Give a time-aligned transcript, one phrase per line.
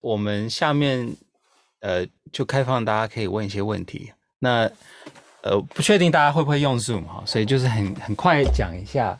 [0.00, 1.14] 我们下面
[1.80, 4.12] 呃就开放大家可以问一些问题。
[4.38, 4.70] 那
[5.42, 9.18] 呃不确定大家会不会用 Zoom 哈，所以就是很很快讲一下。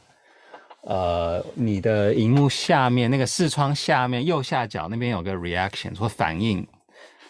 [0.82, 6.66] 呃，你的荧幕下面那个视窗下面右下角那边有个 reaction 或反应，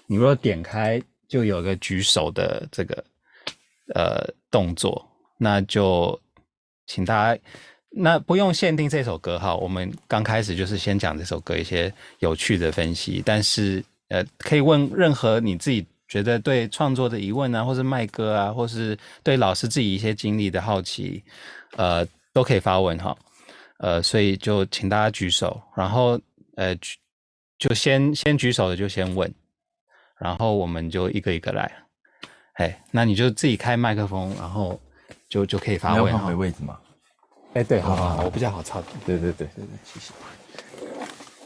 [0.07, 3.05] 你如果点开就有个举手的这个
[3.95, 5.05] 呃动作，
[5.37, 6.21] 那就
[6.87, 7.41] 请大家。
[7.91, 21.23] 那不用限定这首歌哈，我们刚开始就是先讲这首歌一些有趣的分析，但是呃，可以问任何你自己觉得对创作的疑问啊，或是卖歌啊，或是对老师自己一些经历的好奇，
[21.77, 23.17] 呃，都可以发问哈。
[23.79, 26.21] 呃，所以就请大家举手，然后
[26.55, 26.77] 呃，
[27.59, 29.33] 就先先举手的就先问，
[30.19, 31.73] 然后我们就一个一个来。
[32.55, 34.79] 哎，那你就自己开麦克风，然后
[35.29, 36.13] 就就可以发问。
[36.13, 36.79] 要换回位置吗？
[37.53, 38.93] 哎，对，好好好，我比较好操作。
[39.05, 40.15] 对对对对对，谢谢。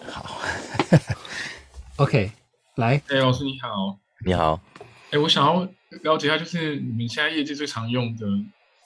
[0.07, 0.39] 好
[1.97, 2.31] ，OK，
[2.77, 4.61] 来，哎，老师你好，你好。
[5.11, 5.67] 哎，我想要
[6.03, 8.27] 了解一下，就是你们现在业界最常用的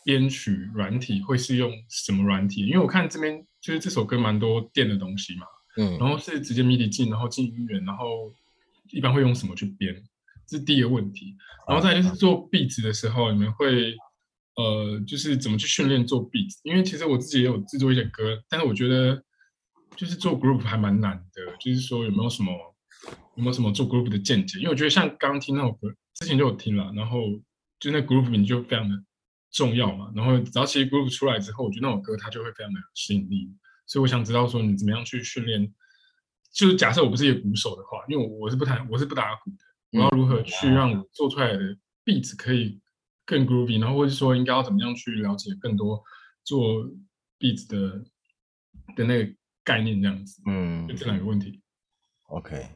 [0.05, 2.65] 编曲软体会是用什么软体？
[2.67, 5.47] 因为我看这边就是这首歌蛮多电的东西嘛，
[5.77, 8.33] 嗯，然后是直接 MIDI 进，然后进音源，然后
[8.93, 9.93] 一般会用什么去编？
[10.47, 11.35] 这是第一个问题。
[11.67, 13.97] 然后再就是做 beat 的时候，你们会。
[14.59, 19.23] 呃，就是怎么去训练做 beat，因为其实我自己也有制作一些歌，但是我觉得
[19.95, 21.57] 就是做 group 还蛮难的。
[21.61, 22.53] 就是说有没有什么
[23.37, 24.59] 有没有什么做 group 的见解？
[24.59, 27.21] 因为我觉得像刚听那首歌，之前就有听了，然后
[27.79, 28.97] 就那 group 名就非常的
[29.53, 30.11] 重要嘛。
[30.17, 33.49] 然后只要其实 group 出来之后，我觉得那首歌它就会非常的有吸引力。
[33.87, 35.73] 所以我想知道说你怎么样去训练？
[36.53, 41.61] 就是假设我不是一个鼓手的话，因为我我是不弹我是不打鼓的，我要如何去让我做出来的
[42.05, 42.81] beat 可以？
[43.29, 46.03] 更 groovy，然后或者说应该要怎么样去了解更多
[46.45, 46.83] 做
[47.39, 48.03] beats 的
[48.97, 49.31] 的那个
[49.63, 51.61] 概念这样子，嗯，就这两个问题。
[52.29, 52.67] OK，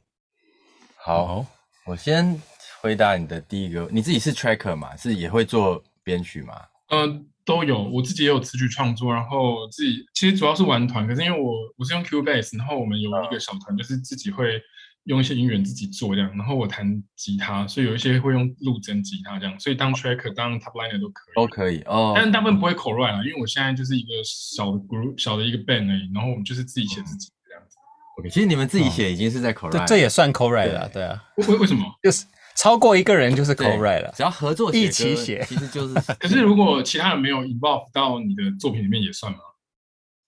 [0.95, 1.47] 好，
[1.86, 2.39] 我先
[2.83, 4.95] 回答你的第一个，你自己是 tracker 嘛？
[4.95, 6.55] 是也会做编曲吗？
[6.91, 14.61] 嗯，都有，我自己也有词曲创作，然后自己其实主要是玩团，可是因为我我是用 Cubase，然后我们有一个小团，就是自己会。
[15.05, 22.13] 用一些音源自己做这样，然后我弹吉他，所以有一些会用录真吉他这样，所以当 tracker 当 top liner 都可以，都可以哦。
[22.14, 27.77] 但是大部分不会 co-write 啦，因为我现在就是一个小的 group，小的一个 band 而已，然后我们就是自己写自己这样子。
[28.18, 31.20] OK，其实你们自己写已经是在 co-write，这这也算 co-write 了，对啊。
[31.36, 31.85] 为为什么？
[32.02, 32.24] 就是
[32.55, 35.95] 超过一个人就是 co-write 了，只要合作一起写，其实就是。
[36.20, 39.39] 可是如果其他人没有 involve 到你的作品里面也算吗？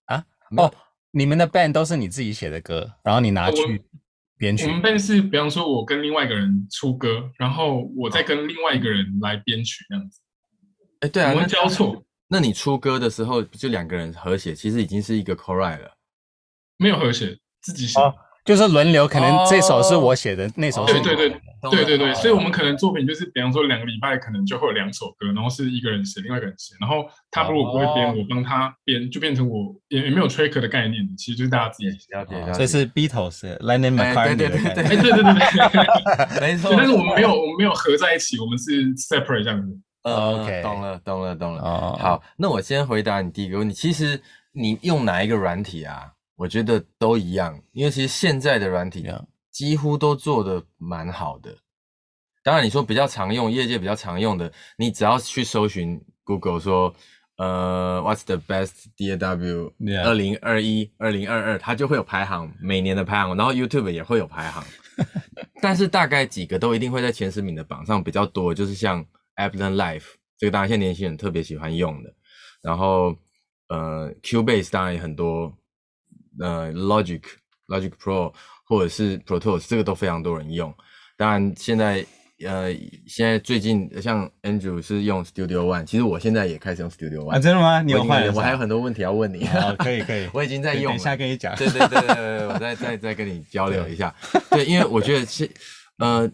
[0.07, 0.25] 啊？
[0.57, 0.73] 哦，
[1.11, 3.81] 你们的 band 都是你自己写的歌，然后你拿去。
[4.37, 10.19] 编曲，我们但是，比方说，我跟另外一个人出歌，然后我再跟另外一个人来编曲，这样子。
[10.99, 12.03] 哎，对啊，我们交错。
[12.27, 15.97] 那你出歌的时候，就两个人合写，其实已经是一个 co-write 了。
[16.77, 17.99] 没有和谐，自己写。
[18.45, 21.39] 就是轮流，可能这首是我写的，那首是你对对对
[21.71, 32.53] 对对对，所以我们可能作品就是，比方说两个礼拜可能就会有两首歌，然后是一个人写，另外一个人写，然后他如果不会编，我帮他编，就变成我也也没有 tracker 的概念，其实就是大家自己写。
[32.53, 35.23] 所以是 Beatles，Lennon McCartney 对对对对，对对对。
[35.23, 36.71] 对，没错。
[36.77, 39.75] 但是我们没有我们没有合在一起，我们是 separate 这样子。
[40.03, 41.63] OK，懂了懂了懂了。
[41.97, 46.11] 好，那我先回答你第一个问题，其实你用哪一个软体啊？
[46.35, 51.57] 我觉得都一样，因为其实现在的软体啊，几乎都做得蛮好的。
[52.43, 56.93] 当然，你说比较常用，业界比较常用的，你只要去搜寻 Google 说，
[57.37, 59.71] 呃，What's the best DAW？
[60.03, 64.63] 二零二一、二零二二，它就会有排行，每年的排行，然后 YouTube 也会有排行。
[65.61, 69.03] 但是大概几个都一定会在前十名的榜上比较多，就是像
[69.37, 70.03] Ableton Live，
[70.37, 72.13] 这个当然现在年轻人特别喜欢用的。
[72.61, 73.15] 然后，
[73.69, 75.57] 呃，Cubase 当然也很多。
[76.39, 77.21] 呃，Logic、
[77.67, 78.33] Logic Pro
[78.65, 80.73] 或者是 Pro Tools，这个都非常多人用。
[81.17, 82.05] 当然，现在
[82.43, 82.73] 呃，
[83.07, 87.29] 现在最近像 Andrew 是用 Studio One，其实我现在也开始用 Studio One。
[87.31, 87.81] 啊，真的吗？
[87.81, 88.27] 你有换？
[88.35, 89.47] 我还有很多问题要问你。
[89.47, 90.91] 哦，可以可以， 我已经在用。
[90.91, 91.55] 等一下跟你讲。
[91.55, 94.13] 对对对对对，我再再再跟你交流一下。
[94.49, 95.49] 对，因为我觉得是
[95.99, 96.29] 呃，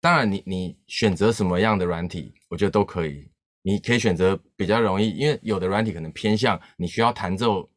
[0.00, 3.30] 当然你你选择什么样的软体，我觉得都可以。
[3.62, 7.68] 你可以选择比较容易，因为有的软体可能偏向你需要弹奏。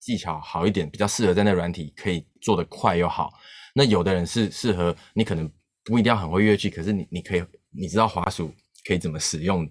[0.00, 3.32] 技巧好一点，比较适合在那软体可以做得快又好。
[3.74, 5.50] 那有的人是适合你，可能
[5.84, 8.52] 不一定要很会乐器，可是你你可以你知道滑鼠
[8.86, 9.68] 可以怎么使用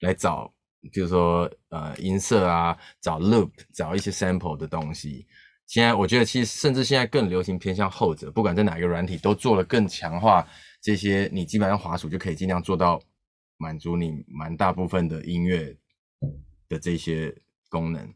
[0.00, 0.52] 来找，
[0.92, 5.26] 比如说呃音色啊，找 loop，找一些 sample 的东西。
[5.66, 10.46] 现在我觉得其实甚至现在更流行偏向后者，不管在哪一个软体都做了更强化
[10.80, 13.00] 这些，你基本上滑鼠就可以尽量做到
[13.56, 15.76] 满足你蛮大部分的音乐
[16.68, 17.34] 的这些
[17.68, 18.14] 功能。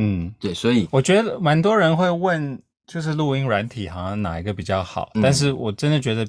[0.00, 6.22] 嗯，对，所以我觉得蛮多人会问，就是录音软体好像哪一个比较好，嗯、但是我真的觉得，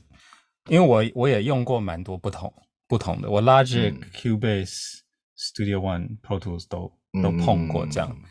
[0.68, 2.51] 因为我我也用过蛮多不同
[2.88, 4.98] 不同的，我 Logic、嗯、Cubase、
[5.38, 8.24] Studio One、Pro Tools 都都碰过这样，嗯、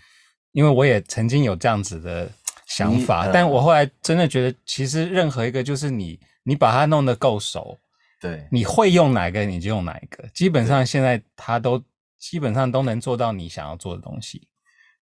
[0.50, 2.28] 因为我也曾经有这样子的
[2.66, 7.78] 想法，呃、但我后来真的觉得，其实任何一个就是你你把它弄得够熟，
[8.20, 11.80] 对，你会用哪个你就用哪一个，基本上现在它都
[12.18, 14.48] 基本上都能做到你想要做的东西。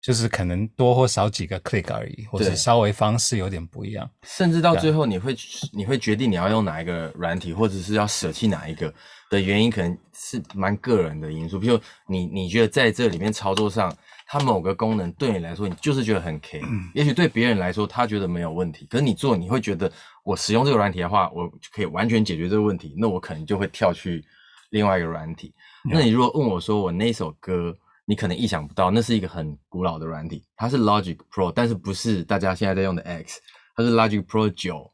[0.05, 5.35] 就是可能多或少几个 click 而已，或者稍微方式有点不一样，甚至到最后你会
[5.73, 8.93] 你会决定你要用哪一个软体，或者是要舍弃哪一个
[9.31, 11.59] 的原因，可能是蛮个人的因素。
[11.59, 13.91] 比如你你觉得在这里面操作上，
[14.27, 19.91] 它某个功能对你来说你就是觉得很 K，嗯， 也许对别人来说他觉得没有问题，可是你做你会觉得
[20.23, 24.23] 我使用这个软体的话，我可以完全解决这个问题，那我可能就会跳去
[24.69, 25.55] 另外一个软体。
[25.87, 27.75] 嗯，那你如果问我说我那首歌，
[28.07, 33.41] 你可能意想不到，那是一个很古老的软体，它是 Logic Pro，但是不是大家现在在用的 X，
[33.75, 34.93] 它是 Logic Pro 九，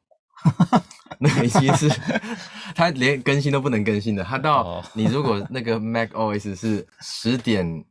[1.18, 1.88] 那个已经是
[2.74, 4.22] 它连更新都不能更新的。
[4.22, 7.84] 它到你如果那个 Mac OS 是十点，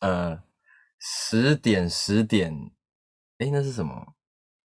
[0.00, 0.38] 呃，
[0.98, 2.52] 十点十点，
[3.38, 4.14] 哎，那是什么？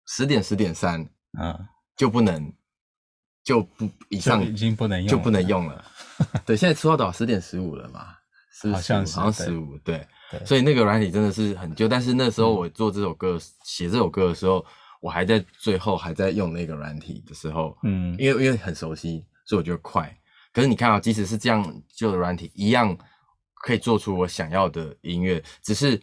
[0.07, 1.01] 十点十点三，
[1.38, 2.53] 嗯，就不能，
[3.44, 5.86] 就不以上已经不能用，就不能用了。
[6.45, 7.12] 对，现在出到多少？
[7.12, 8.15] 十点十五了嘛？
[8.71, 10.05] 好像是，好像十五，对，
[10.45, 11.88] 所以那个软体真的是很旧。
[11.88, 14.63] 但是那时候我做这首歌、写这首歌的时候，
[15.01, 20.15] 我还在最后还在用那个软体的时候，嗯，因为因为很熟悉，所以我觉得快。
[20.51, 22.95] 可是你看啊，即使是这样旧的软体，一样
[23.55, 25.44] 可以做出我想要的音乐。
[25.63, 26.00] 只是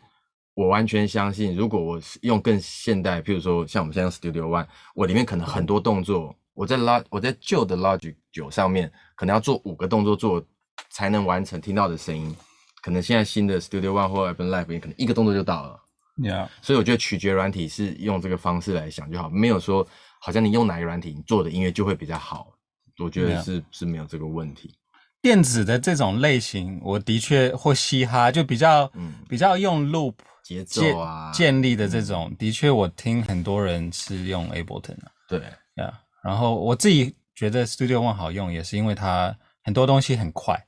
[0.54, 10.44] 我完全相信，如果我用更现代，譬如说像我们现在用 Studio One，我里面可能很多动作，我在拉我在旧的 Logic 九上面，可能要做五个动作做。
[10.88, 12.34] 才能完成听到的声音，
[12.82, 15.80] 可能现在新的 Studio One 或 Ableton Live 也可能一个动作就到了。
[16.16, 19.86] Yeah，所以我觉得取决软体是用这个方式来想就好，没有说
[20.20, 22.52] 好像你用哪个软体你做的音乐就会比较好。
[22.98, 24.74] 我觉得是.是没有这个问题。
[25.22, 35.12] 电子的这种类型，我的确或嘻哈就比较、嗯、比较用 loop 节奏啊建立的这种，嗯、的确我听很多人是用 Ableton 的。
[35.28, 35.40] 对
[35.76, 40.62] 呀，然后我自己觉得 Studio One 好用，也是因为它很多东西很快。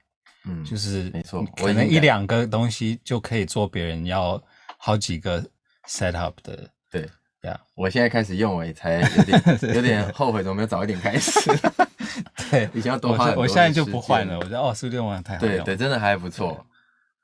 [0.45, 4.43] 嗯，就是没错，可能一两个东西就可以做别人要
[4.77, 5.41] 好几个
[5.89, 6.69] set up 的。
[6.91, 7.09] 对，
[7.41, 9.43] 对啊，我现在开始用，我也才有点
[9.77, 11.41] 有点后悔，怎么没有早一点开始？
[12.51, 13.43] 对，以前要多花很多。
[13.43, 15.57] 我现在就不换了，我觉得哦，Studio One 太好用。
[15.59, 16.67] 对对，真的还不错。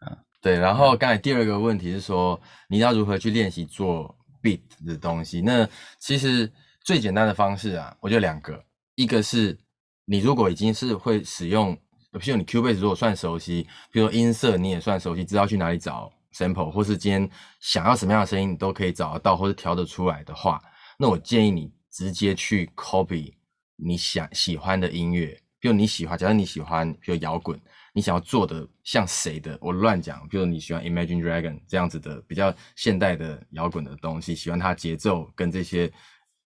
[0.07, 0.57] 嗯，对。
[0.57, 5.41] 然后刚才第二个问题是说，你要如何去练习做 beat 的东西？
[5.41, 5.69] 那
[5.99, 6.51] 其实
[6.85, 8.63] 最简单的方式啊，我觉得两个，
[8.95, 9.59] 一个是
[10.05, 11.77] 你如果已经是会使用。
[12.13, 17.29] 譬如你 Q base 如果算熟悉，比如说音色你也算熟悉，知道去哪里找 sample，或是今天
[17.61, 20.61] 想要什么样的声音，你都可以找得到，或是调得出来的话，
[20.99, 23.35] 那我建议你直接去 copy
[23.77, 25.39] 你想喜欢的音乐。
[25.61, 27.61] 比如你喜欢，假如你喜欢，比如摇滚，
[27.93, 29.59] 你想要做的像谁的？
[29.61, 35.93] 我乱讲，比如你喜欢 Imagine Dragon 这样子的比较现代的摇滚的东西，喜欢它节奏跟这些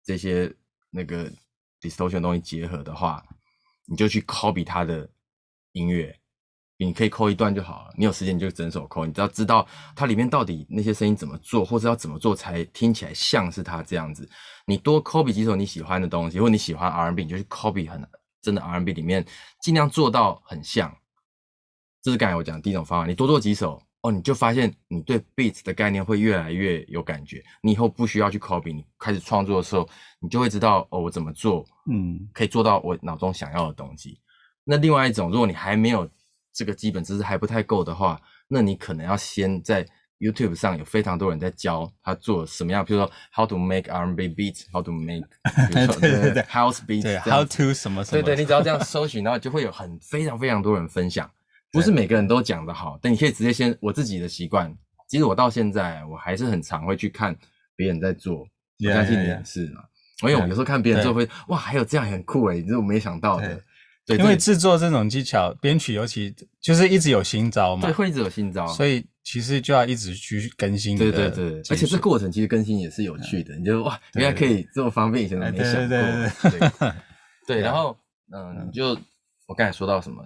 [0.02, 0.52] 这些
[0.90, 1.30] 那个
[1.80, 3.22] distortion 东西结合的话，
[3.86, 5.08] 你就去 copy 它的。
[5.74, 6.16] 音乐，
[6.78, 7.94] 你可以抠一段就好了。
[7.96, 14.28] 你有时间你就整首抠，你只要知道它里面到底那些声音怎么做，或者要怎么做才听起来像是它这样子。
[14.66, 18.02] 你多 copy 几首你喜欢的东西，或者你喜欢 R&B，你就去 copy 很
[18.40, 19.24] 真的 R&B 里面，
[19.60, 20.96] 尽量做到很像。
[22.02, 23.06] 这是刚才我讲的第一种方法。
[23.06, 27.42] 你多做几首哦，你就发现你对 beat 的概念会越来越有感觉。
[27.62, 29.88] 你以后不需要去 copy，你开始创作的时候，
[30.20, 34.20] 你就会知道哦，我怎么做，嗯，可以做到我脑中想要的东西。
[34.64, 36.08] 那另外一种，如果你还没有
[36.52, 39.86] 这个基本知识还不太够的话，那你可能要先在
[40.18, 45.26] YouTube 上有非常多人在教他做什么样，比如说 How to make R&B beats，How to make
[45.72, 46.42] 对对对。
[46.44, 51.30] House beats，对 How to 什么什么，对对，你只要这样 搜寻，然后就会有很非常非常多人分享，
[51.72, 54.74] 不是每个人都讲得好，但你可以直接先我自己的习惯，
[55.08, 57.36] 其实我到现在我还是很常会去看
[57.76, 58.46] 别人在做，
[58.86, 59.82] 我相信你也是嘛，
[60.22, 63.60] 因为我有时候看别人做会哇，还有这样很酷诶，这是我没想到的。
[64.06, 70.98] 对，因为制作这种技巧，编曲尤其就是一直有新招嘛，对，会一直有新招，所以其实就要一直去更新。
[70.98, 75.88] 对对对，而且这过程其实更新也是有趣的，你就哇，原来可以这么方便，以前都没想过。
[75.88, 76.92] 对对对，
[77.46, 77.96] 对，然后
[78.30, 78.88] 嗯，你就
[79.46, 80.22] 我刚才说到什么？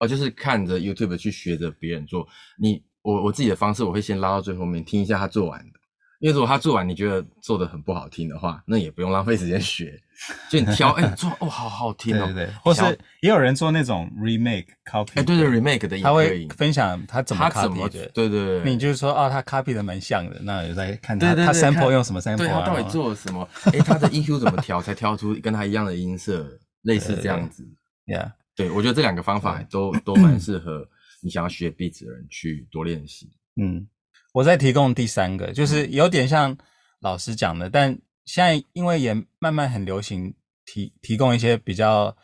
[0.00, 2.26] 哦，就是看着 YouTube 去学着别人做。
[2.58, 5.80] 你我我自己的方式，我会先拉到最后面听一下他做完的。
[6.20, 10.00] 因为如果他做完你觉得做的很不好听的话，那也不用浪费时间学，
[10.48, 12.82] 就你挑，哎、欸，做哦，好好听哦，对对，或是
[13.20, 23.48] 也有人做那种 remake copy，哎、欸，对对，remake 的，他会分享他怎么 copy 的，对对对，你就是说哦，他 copy 的蛮像的，那有在看他他 sample 用什么 sample，对他到底做了什么？
[23.66, 26.46] 哎、欸，他的 EQ 怎么调才调出跟他一样的音色，
[26.82, 27.66] 类似这样子
[28.06, 30.88] ，Yeah，对我觉得这两个方法都都蛮 适合
[31.20, 33.30] 你想要学 beats 的人去多练习，
[33.60, 33.86] 嗯。
[34.32, 36.58] 我再提供第三个，就是有点像
[36.98, 42.16] 老师讲的，但现在因为也慢慢很流行提提供一些比较，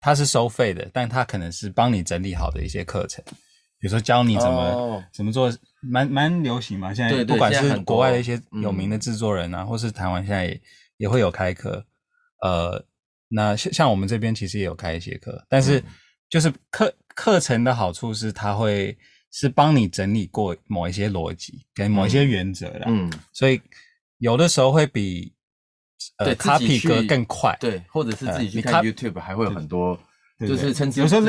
[0.00, 3.24] 它是收费的，但它可能是帮你整理好的一些课程，
[3.78, 6.92] 比如说教你怎么、哦、怎么做，蛮蛮流行嘛。
[6.94, 10.60] 现在不管是国外的一些有名的制作人啊，或是台湾现在也
[10.98, 11.86] 也会有开课。
[12.42, 12.84] 呃，
[13.28, 15.82] 那像像我们这边其实也有开一些课，但是
[16.28, 18.96] 就是课课程的好处是它会。
[19.34, 23.58] 是帮你整理过某一些逻辑跟某一些原则的，嗯，所以
[24.18, 25.32] 有的时候会比
[26.18, 29.98] 呃 copy 歌更快，对，或者是自己去看 YouTube 还会有很多，
[30.40, 31.22] 就是甚至有时候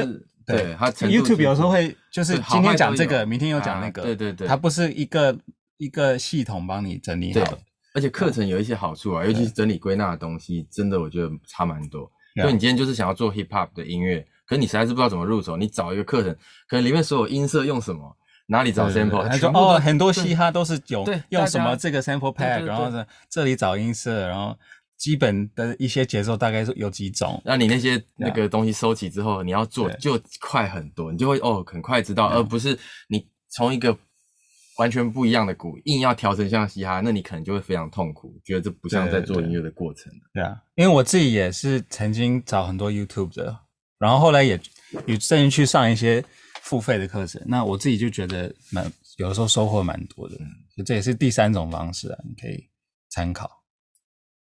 [0.46, 5.38] 对，他 YouTube 有时候会就是今天讲这个，明天又讲那个，对对对，它不是一个
[5.78, 7.58] 一个系统帮你整理好，
[7.94, 12.12] 而且课程有一些好处啊，尤其是整理归纳的东西，真的我觉得差蛮多。
[12.36, 14.26] 所以你今天就是想要做 Hip Hop 的音乐。
[14.46, 16.36] 可是你实在是不知道怎么入手，你找一个课程，
[16.68, 18.14] 可能里面所有音色用什么，
[18.48, 24.58] 哪里找 sample，他说哦，很多嘻哈都是有用什么这个 sample pack，然后呢这里找音色，然后
[24.98, 33.98] 基本的一些节奏大概是有几种，那你那些那个东西收起之后，你要做就快很多，你就会哦很快知道，而不是你从一个
[34.78, 40.12] 完全不一样的鼓硬要调成像嘻哈，那你可能就会非常痛苦，觉得这不像在做音乐的过程。
[40.34, 43.60] 对啊，因为我自己也是曾经找很多 YouTube 的。
[44.00, 44.60] 然后后来也
[45.06, 46.22] 也甚至去上一些
[46.64, 48.84] 付费的课程，那我自己就觉得蛮
[49.18, 52.70] 有的时候收获蛮多的，所以这也是第三种方式啊，你可以
[53.10, 53.50] 参考。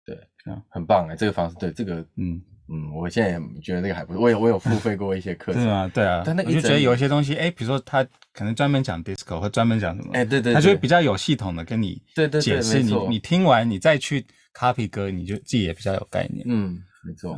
[0.05, 0.15] 对，
[0.45, 8.03] 嗯，很棒哎，这个方式，对这个，嗯嗯，我现在也觉得这个还不错，我有我有付费过一些课程， 对啊对啊，但那你就觉得有一些东西，哎，比如说他
[8.33, 17.35] 可能专门讲 disco 或专门讲什么，哎对对，他就会比较有系统的跟你对对解释，你你听完你再去 copy 歌，你就自己也比较有概念，嗯，没错。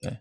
[0.00, 0.18] 对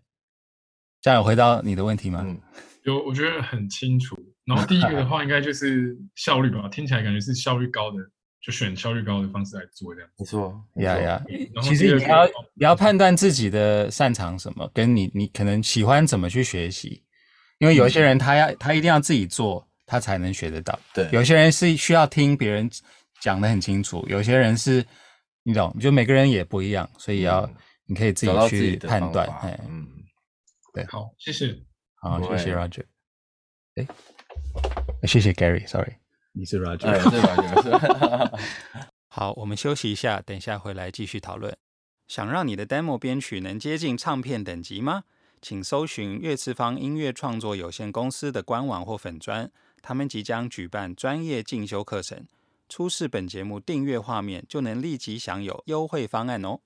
[1.02, 2.22] 这样有回答你的问题吗？
[2.26, 2.40] 嗯，
[2.84, 4.18] 有，我觉得很清楚。
[4.46, 7.98] 然后第一个的话，应该就是效率吧，听起来感觉是效率高的，
[8.42, 10.10] 就选效率高的方式来做这样。
[10.18, 11.24] 没错，呀呀。
[11.62, 17.02] 其实你要你要判断自己的擅长什么，跟你你可能喜欢怎么去学习。
[17.60, 20.78] 因为有些人他要他一定要自己做，他才能学得到。
[20.94, 22.70] 对，有些人是需要听别人
[23.22, 24.84] 讲的很清楚，有些人是，
[25.44, 27.50] 你懂，就每个人也不一样，所以要
[27.86, 29.30] 你可以自己去判断。
[29.70, 29.88] 嗯。
[30.74, 31.56] 对，好，谢谢，
[32.04, 32.84] 好，谢谢 Roger，
[33.76, 33.88] 哎，
[35.08, 35.94] 谢谢 Gary，Sorry，
[36.34, 38.40] 你是 Roger，哎，是 Roger，
[39.08, 41.56] 好，我们休息一下，等一下回来继续讨论。
[42.10, 45.06] 想让你的 demo 编曲能接近唱片等级吗？
[45.42, 49.50] 请搜寻乐次方音乐创作有限公司的官网或粉专，
[49.82, 52.28] 他们即将举办专业进修课程，
[52.68, 56.60] 出示本节目订阅画面就能立即享有优惠方案哦。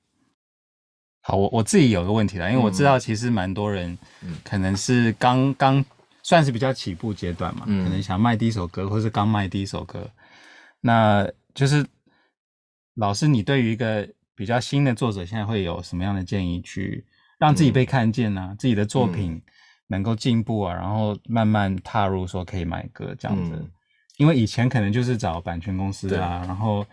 [1.28, 3.98] 好，我我自己有个问题啦，因为我知道其实蛮多人，
[4.46, 5.84] 可能是刚刚
[6.24, 10.10] 算是比较起步阶段嘛，嗯、可能想卖第一首歌，或是刚卖第一首歌，
[10.80, 11.86] 那就是
[12.96, 17.06] 老师，你对于一个比较新的作者，现在会有什么样的建议，去
[17.38, 18.48] 让自己被看见呢、啊？
[18.52, 19.42] 嗯、自己的作品
[19.88, 23.70] 能够进步啊，然后慢慢踏入说可以买歌这样子，嗯、
[24.16, 26.86] 因为以前可能就是找版权公司啊，然后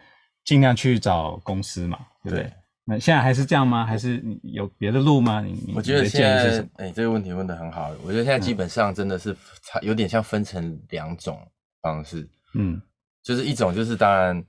[0.44, 2.42] 尽量去找公司嘛，对不对？
[2.42, 2.52] 对
[2.86, 3.86] 那现在还是这样吗？
[3.86, 5.40] 还是你有别的路吗？
[5.40, 7.90] 你我觉得现在，哎、欸，这个问题问的很好。
[8.04, 9.34] 我觉得现在基本上真的是
[9.80, 11.40] 有点像分成两种
[11.80, 12.80] 方式，嗯，
[13.22, 14.44] 就是一种就是当然，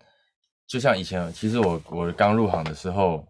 [0.68, 3.26] 就像以前，其实我我刚入行的时候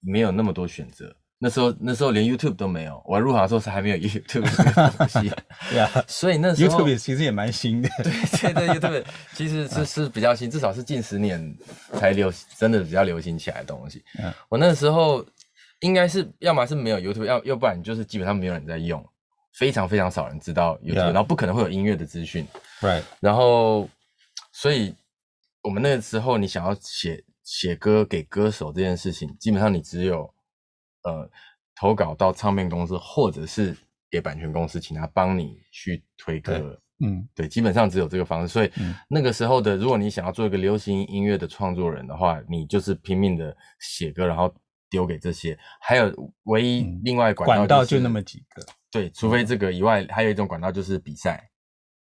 [0.00, 1.14] 没有那么多选择。
[1.40, 3.00] 那时候，那时候连 YouTube 都没有。
[3.06, 5.32] 我入行的时候是还没有 YouTube 这个东西，
[5.70, 6.04] 对啊。
[6.08, 7.88] 所以那时候 YouTube 其实也蛮新的。
[8.02, 9.04] 对对对，YouTube
[9.34, 11.56] 其实是 是比较新，至少是近十年
[11.92, 14.02] 才流，真的比较流行起来的东西。
[14.18, 14.34] 嗯。
[14.48, 15.24] 我那时候
[15.78, 19.04] 应该是要么是没有 YouTube，要要不然就是基本上没有人在用，
[19.52, 22.44] 非常非常少人知道 YouTube，然后不可能会有音乐的资讯。
[22.80, 23.02] Right。
[23.20, 23.88] 然后，
[24.50, 24.92] 所以
[25.62, 30.28] 我们那个时候你想要写写歌给歌手这件事情，基本上你只有。
[31.02, 31.30] 呃，
[31.74, 33.76] 投稿到唱片公司，或者是
[34.10, 36.80] 给版权公司，请他帮你去推歌。
[37.00, 38.48] 嗯，对，基本上只有这个方式。
[38.48, 44.52] 所以、嗯、那个时候的，如果你想要做一个流行音乐的创作人的话，你就是拼命的写歌，然后
[44.90, 45.56] 丢给这些。
[45.80, 46.12] 还有
[46.44, 48.66] 唯一另外管道、就是嗯、管道就那么几个。
[48.90, 51.48] 对，除非这个以外，还有一种管道就是比赛。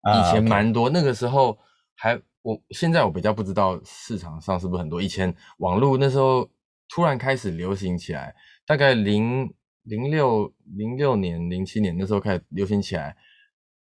[0.04, 0.94] 嗯、以前蛮多，okay.
[0.94, 1.58] 那个时候
[1.96, 5.02] 还我现在我比较不知道市场上是不是很多。
[5.02, 6.48] 以前网络那时候
[6.90, 8.34] 突然开始流行起来，
[8.66, 13.16] 大概零零六零六年、零七年那时候开始流行起来。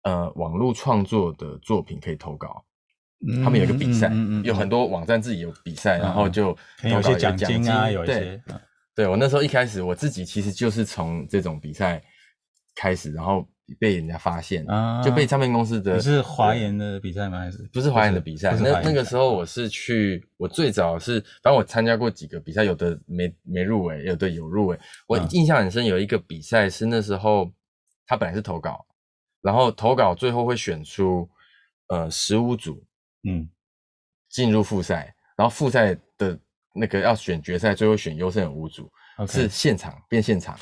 [0.03, 2.63] 呃，网络创作的作品可以投稿，
[3.27, 8.13] 嗯、他们有一个比赛，嗯嗯嗯、有很多网站自己有比赛，嗯、然后就有些奖金啊，有一些。
[8.13, 8.41] 对，
[8.96, 12.01] 对我那时候一开始我自己其实就是从这种比赛
[12.75, 13.46] 开始，然后
[13.80, 16.00] 被人家发现，啊、就被唱片公司的。
[16.00, 17.40] 是华研的比赛吗？
[17.40, 18.52] 还是不是华研的比赛？
[18.60, 24.80] 那那个时候我是去，我最早是，反正我参加过几个比赛，有的没没入围，有的有入围。
[25.08, 27.52] 我印象很深，有一个比赛是那时候
[28.08, 28.86] 他本来是投稿。
[29.42, 31.26] 然后投稿最后会选出，
[31.88, 32.86] 呃，十五组，
[33.24, 33.50] 嗯，
[34.30, 35.16] 进入复赛。
[35.38, 36.38] 然后复赛的
[36.76, 38.92] 那个要选决赛，最后选优胜的五组
[39.30, 40.60] 是现场变现场。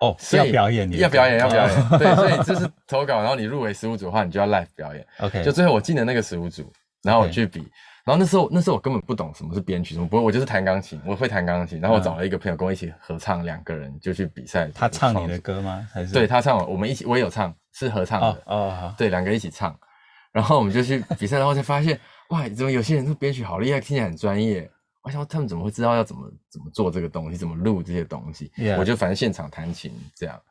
[0.00, 1.88] 哦，是要表演你，要表演，要表演。
[1.98, 5.06] 对，所以这是投稿，然后你入围十五组的话，你就要 live 表演。
[5.20, 6.70] OK，就最后我进了那个十五组，
[7.02, 7.66] 然后我去比。
[8.04, 11.80] 然后那时候，那时候我根本不懂什么是编曲，什么不会，我就是弹钢琴，我会弹钢琴。
[11.80, 14.70] 然后我找了一个朋友跟我一起合唱，两个人就去比赛。
[14.72, 15.84] 他唱你的歌吗？
[15.92, 18.28] 还是对他唱，我们一起，我也有唱，是合唱的。
[18.28, 18.94] 哦，哦好。
[18.96, 19.76] 对，两个一起唱，
[20.30, 21.98] 然后我们就去比赛，然后才发现，
[22.28, 24.70] 哇，怎么有些人这编曲好厉害，听起来很专业。
[25.06, 28.76] 我想他们怎么会知道要怎么怎么做这个东西，怎么录这些东西？Yeah.
[28.76, 30.42] 我就反正现场弹琴这样。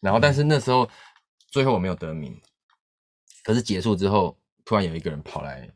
[0.00, 0.90] 然后，但是那时候
[1.46, 2.36] 最后我没有得名，
[3.44, 5.70] 可是结束之后，突然有一个人跑来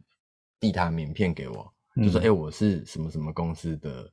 [0.58, 1.72] 递他名片给我。
[1.94, 4.12] 就说：“哎、欸，我是什么什么公司的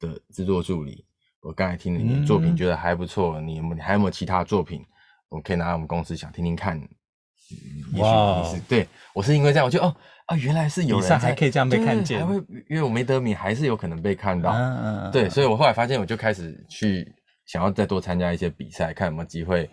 [0.00, 1.06] 的制作助理。
[1.40, 3.40] 我刚才听了你的作品，觉得还不错。
[3.40, 4.84] 嗯、你有没有还有没有其他作品？
[5.28, 6.78] 我可以拿来我们公司想听听看。
[7.92, 8.10] 也许
[8.42, 12.36] 你是对我是因为这样，我就哦啊，原来是有人还可以这样被看见，还会
[12.68, 14.50] 因为我没得名，还是有可能被看到。
[14.52, 17.12] 嗯、对，所以我后来发现，我就开始去
[17.46, 19.68] 想要再多参加一些比赛，看有没有机会，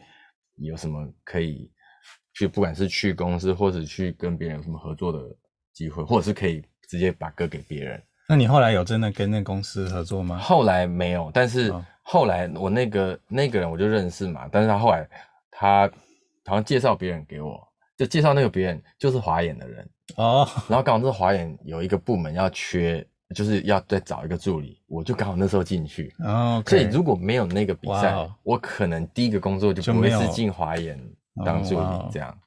[0.57, 1.71] 有什么可以
[2.33, 5.19] 去，不管是去公司或者去跟别人有什么合作的
[5.73, 8.01] 机会，或者是可以。”直接把歌给别人。
[8.27, 10.39] 那你后来有真的跟那公司合作吗？
[10.39, 14.49] 后来没有，但是后来我那个、哦、那个人我就认识嘛。
[14.51, 15.07] 但是他后来
[15.51, 15.87] 他
[16.45, 17.61] 好像介绍别人给我，
[17.95, 20.47] 就介绍那个别人就是华演的人哦。
[20.67, 26.13] 然后刚好这华研有一个部门要缺，就是要再找一个助理，我就刚好那时候进去。
[26.19, 30.99] 哦所以如果没有那个比赛，哇我可能第一个工作就不会是进华研
[31.45, 32.37] 当助理这样。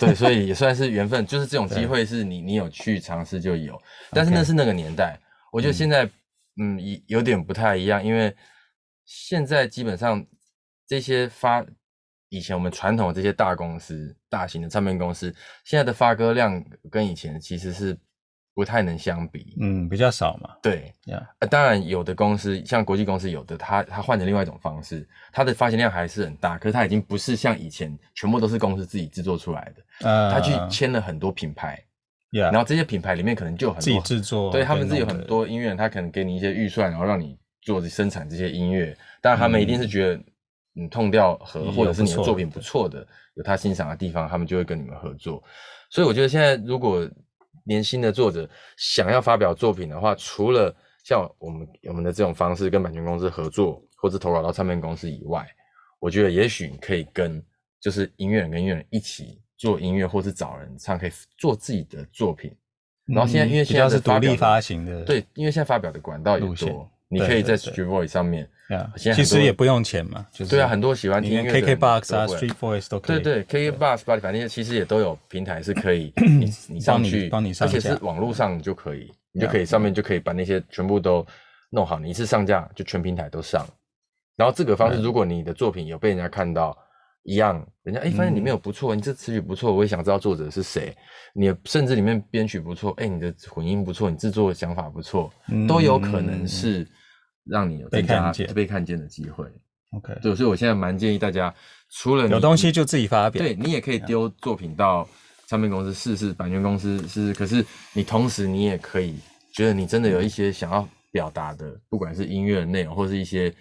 [0.00, 5.16] 对，所以也算是缘分，就是这种机会是你你有去尝试就有，但是那是那个年代，
[5.52, 6.04] 我觉得现在
[6.60, 8.34] 嗯有有点不太一样，因为
[9.04, 10.26] 现在基本上
[10.88, 11.64] 这些发
[12.32, 15.32] 以前我们传统的这些大公司、大型的唱片公司，
[15.64, 17.96] 现在的发歌量跟以前其实是。
[18.54, 20.50] 不太能相比，嗯，比较少嘛。
[20.62, 31.82] 对，呀当然有的公司像国际公司，有的他他换成另外一种方式，他的发行量还是很大，可是他已经不是像以前全部都是公司自己制作出来的，呃，他去签了很多品牌
[32.30, 32.52] ，Yeah.
[32.52, 40.22] 然后这些品牌里面可能就有很多自己制作，对他们自己有很多音乐，他可能给你一些预算，然后让你做生产这些音乐，但他们一定是觉得
[40.72, 45.42] 你痛掉和，或者是你的作品不错的，有他欣赏的地方，他们就会跟你们合作。
[45.90, 47.08] 所以我觉得现在如果
[47.64, 55.46] 年轻的作者想要发表作品的话，除了像我们我们的这种方式跟版权公司合作，或者投稿到唱片公司以外，
[56.00, 57.44] 我觉得也许你可以跟
[57.80, 62.56] 就是音乐人跟音乐人一起做音乐，或是找人唱，可以做自己的作品。
[63.04, 68.48] 然后现在因为现在是独立发行的，对，因为现在发表的管道也多，你可以在 Street Voice 上面。
[68.96, 73.20] 其实也不用钱嘛，就是对啊，很多喜欢听音乐的 KKBOX 啊，Street Voice 都可以。
[73.20, 81.26] 对对，KKBOX、Spotify 反正其实也都有平台是可以， 你你上去，帮你上，而且是网络上就可以，你就可以上面就可以把那些全部都
[81.68, 83.66] 弄好，你一次上架就全平台都上。
[84.36, 86.74] 然后这个方式，如果你的作品有被人家看到，
[87.24, 90.96] 一样，人家哎发现里面有不错，你这词曲不错，我也想知道作者是谁。
[91.34, 95.30] 你甚至里面编曲不错，哎，你的混音不错，你制作的想法不错，
[95.68, 96.88] 都有可能是。
[97.44, 99.46] 让你有被看见、被看见的机会。
[99.92, 101.54] OK，对，所以我现在蛮建议大家，
[101.90, 105.06] 除了有东西就自己发表，对，你也可以丢作品到
[105.46, 107.34] 唱片公司试试，版权公司试试。
[107.34, 109.18] 可是你同时你也可以
[109.52, 113.52] 觉得你真的有一些想要表达的，不管是音乐的内容，或是一些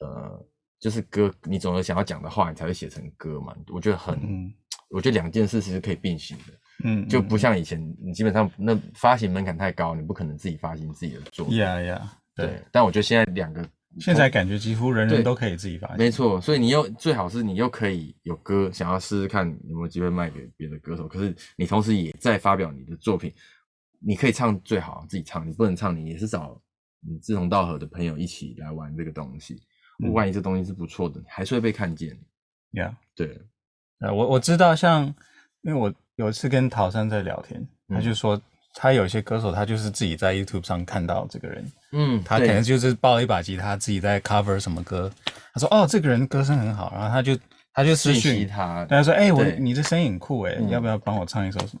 [0.00, 0.46] 呃，
[0.78, 3.54] 就是歌，你总有想要讲的话，你才会写成歌嘛。
[3.72, 4.52] 我觉得很，嗯、
[4.90, 6.44] 我觉得两件事其实可以并行的。
[6.84, 11.58] 嗯，就不像以前，你基本上那发行门槛太高，你不可能自己发行自己的作品。
[11.58, 12.02] Yeah, yeah.
[12.46, 15.96] 对，但我觉得现在两个，现在感觉几乎人人都可以自己发行。
[15.96, 23.32] 没错，所以你又最好是你又可以有歌，想要试试看有没有机会卖给别的歌手，可是你同时也在发表你的作品，
[23.98, 26.60] 你可以唱最好自己唱，你不能唱，你也是找
[27.00, 29.62] 你志同道合的朋友一起来玩这个东西。
[30.14, 32.18] 万一这东西是不错的，还是会被看见。
[32.70, 33.38] 呀，对，
[33.98, 35.04] 呃，我我知道，像
[35.60, 38.40] 因为我有一次跟陶山在聊天，他就说
[38.74, 45.10] 他有些歌手，他就是自己在 YouTube 上看到这个人，嗯，他可能就是抱了一把吉他，自己在 cover 什么歌。
[45.52, 47.36] 他说哦，这个人歌声很好，然后他就
[47.72, 51.80] 他就私讯他，他说哎、欸，我你这声音很酷哎，要不要帮我唱一首什么？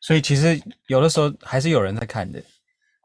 [0.00, 2.42] 所以其实有的时候还是有人在看的，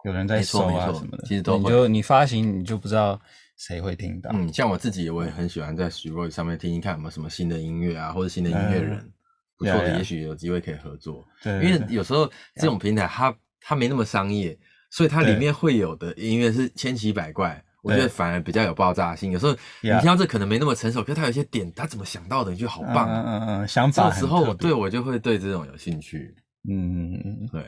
[0.06, 1.24] 有人在收啊什么的。
[1.28, 3.20] 其实都你就你发行你就不知道
[3.58, 4.32] 谁会听到。
[4.34, 8.98] 嗯，像我自己我也很喜欢在 Street 上面听一看有没有什么新的音乐啊，或者新的音乐人。
[8.98, 9.12] 嗯
[9.58, 11.28] 不错的，也许有机会可以合作。
[11.44, 14.58] 对，因为有时候这种平台它它没那么商业，
[14.92, 17.64] 所以它里面会有的音乐是千奇百怪。
[17.84, 19.32] 我觉得反而比较有爆炸性。
[19.32, 23.08] 有时候你听到这可能没那么成熟，可是它有些点，它怎么想到的，你就好棒。
[23.08, 24.10] 嗯嗯嗯，想法。
[24.10, 26.36] 这时候我对我就会对这种有兴趣。
[26.70, 27.62] 嗯嗯嗯，对。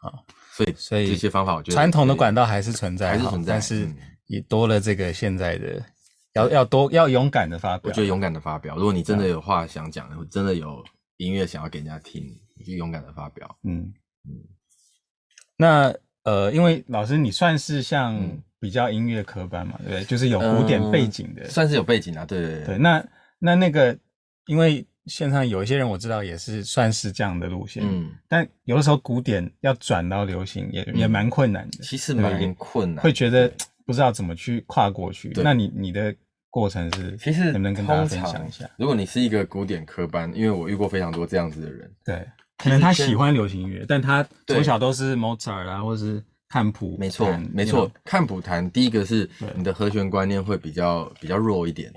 [0.00, 3.88] 好，所以所以这些方法，我觉得传统的管道还是存在，还是存在，但是
[4.26, 5.82] 也多了这个现在的，
[6.34, 7.88] 要要多要勇敢的发表。
[7.88, 10.84] 我觉得勇敢的发表，如果你真的有话想讲，真的有。
[11.16, 12.24] 音乐想要给人家听，
[12.56, 13.56] 你就勇敢的发表。
[13.62, 13.92] 嗯
[14.28, 14.42] 嗯。
[15.56, 18.18] 那呃，因为老师你算是像
[18.58, 20.04] 比较音乐科班嘛，对不对？
[20.04, 22.24] 就是有古典背景的，嗯、算是有背景啊。
[22.24, 22.64] 对对对。
[22.64, 23.06] 对，那
[23.38, 23.96] 那那个，
[24.46, 27.82] 因为线上有一些人我知道也是算是这样的路线。
[27.86, 28.10] 嗯。
[28.28, 31.78] 但有的时候古典要转到流行也、嗯、也蛮困难的。
[31.82, 33.04] 其实蛮困难。
[33.04, 33.52] 会觉得
[33.86, 35.32] 不知道怎么去跨过去。
[35.36, 36.14] 那你你的。
[36.54, 38.64] 过程是，其实能不能跟大家分享一下？
[38.78, 42.24] 如果你是一个古典科班，因为我遇过非常多这样子的人，对，
[42.58, 48.70] 可能他喜欢流行音乐，但他从小都是 Mozart 啊，或者是看谱，没错，没错，看谱弹。
[48.70, 51.92] 第一个是你的和弦观念会比较比较弱一点，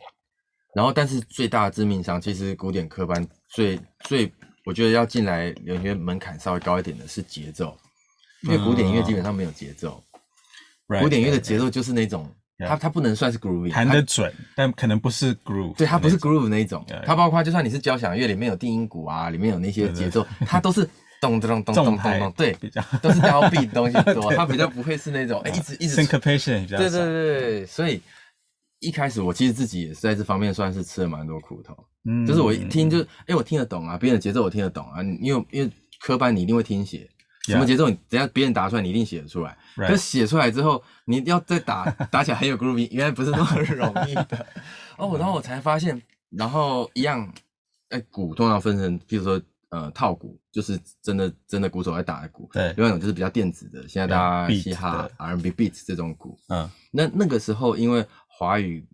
[0.73, 4.31] 然后但是最大的致命伤，其实古典科班最最，
[4.65, 7.77] 我觉得要进来流行乐门槛稍微高一点的是节奏，
[8.41, 10.03] 因为古典音乐基本上没有节奏，
[10.99, 12.27] 古典音乐的节奏就是那种。
[12.65, 15.75] 它它不能算是 groovy，弹得准，但可能不是 groove。
[15.75, 20.83] 对，它不是 groove 那一种，它包括就算你是交响乐里面有定音鼓啊，里面有那些节奏，它都是
[21.21, 22.53] 咚咚咚咚咚咚，对，
[23.01, 26.83] 都是 downbeat 的东西 多，它比较不会是那种哎一直一直 syncopation 比较少。
[26.83, 27.05] 对对
[27.41, 28.01] 对，所以
[28.79, 31.77] 一开始我其实自己也是在这方面算是吃了蛮多苦头，
[32.09, 37.07] 嗯，就是我一听就哎我听得懂啊，别人的节奏我听得懂啊，因为因为科班你一定会听写。
[37.51, 37.89] 什么节奏？
[37.89, 39.57] 你等下别人打出来，你一定写得出来。
[39.75, 44.45] 可是写出来之后，你要再打打起来很有 groovy，原来不是那么容易的。
[44.97, 47.31] 哦，然后我才发现，然后一样，
[47.89, 52.49] 哎，鼓通常分成，譬如说，呃，套鼓，就是真的真的鼓手在打的鼓。
[52.51, 52.73] 对。
[52.73, 56.37] 另外一种就是比较电子的，现在大家嘻哈、R&B beats 这种鼓。
[56.49, 56.69] 嗯。
[56.91, 58.85] 那那个时候，因为华语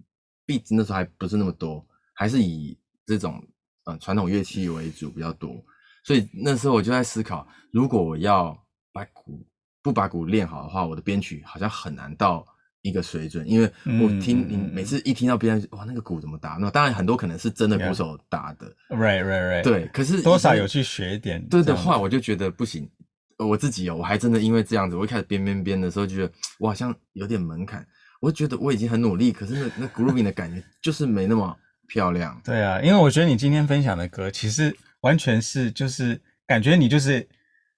[0.46, 3.42] beats 那时候还不是那么多，还是以这种
[3.86, 5.64] 呃传统乐器为主比较多。
[6.04, 8.56] 所以那时候我就在思考，如果我要
[8.92, 9.46] 把鼓
[9.82, 12.46] 不把鼓练好的话，我的编曲好像很难到
[12.82, 22.90] 一个水准，因为我听你每次一听到别人哇那个鼓怎么打，那当然很多可能是真的鼓手打的，right right right，对，可是多少有去学一点，对的话我就觉得不行，
[23.38, 27.86] 我自己哦，我还真的因为这样子，我一开始编编编的时候觉得我好像有点门槛，
[28.20, 32.40] 我觉得我已经很努力，可是那那 grooving 的感觉就是没那么漂亮。
[32.44, 34.76] 对啊，因为我觉得你今天分享的歌其实。
[35.04, 37.26] 完全是就是感觉你就是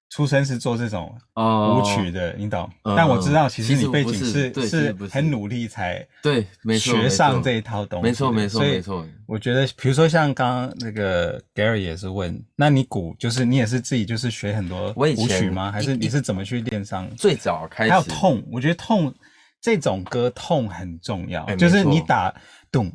[0.08, 2.70] 出生是做这种舞曲的，你懂？
[2.82, 6.46] 但我知道其实你背景是是很努力才对，
[6.78, 8.04] 学上这一套东西。
[8.04, 9.06] 没错没错没错。
[9.26, 15.72] 我觉得比如说像刚刚那个 Gary 也是问，那你鼓就是你也是自己就是学很多舞曲吗？
[15.72, 17.10] 还是你是怎么去练上？
[17.16, 19.12] 最早开始还有痛，我觉得痛
[19.60, 22.32] 这种歌痛很重要，就是你打
[22.70, 22.92] 咚。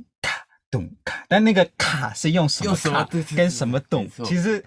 [0.72, 4.64] 咚卡，但那个卡是用什么卡跟什么懂，其实